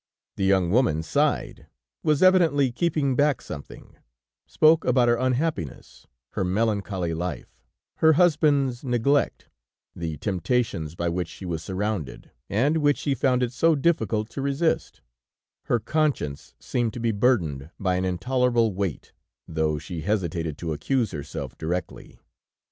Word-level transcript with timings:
The 0.35 0.45
young 0.45 0.71
woman 0.71 1.03
sighed, 1.03 1.67
was 2.01 2.23
evidently 2.23 2.71
keeping 2.71 3.15
back 3.15 3.39
something, 3.39 3.95
spoke 4.47 4.83
about 4.83 5.07
her 5.07 5.15
unhappiness, 5.15 6.07
her 6.31 6.43
melancholy 6.43 7.13
life, 7.13 7.61
her 7.97 8.13
husband's 8.13 8.83
neglect, 8.83 9.47
the 9.95 10.17
temptations 10.17 10.95
by 10.95 11.07
which 11.09 11.27
she 11.27 11.45
was 11.45 11.61
surrounded, 11.61 12.31
and 12.49 12.77
which 12.77 12.97
she 12.97 13.13
found 13.13 13.43
it 13.43 13.53
so 13.53 13.75
difficult 13.75 14.31
to 14.31 14.41
resist; 14.41 15.01
her 15.65 15.79
conscience 15.79 16.55
seemed 16.59 16.93
to 16.93 16.99
be 16.99 17.11
burdened 17.11 17.69
by 17.79 17.93
an 17.95 18.03
intolerable 18.03 18.73
weight, 18.73 19.13
though 19.47 19.77
she 19.77 20.01
hesitated 20.01 20.57
to 20.57 20.73
accuse 20.73 21.11
herself 21.11 21.55
directly. 21.59 22.17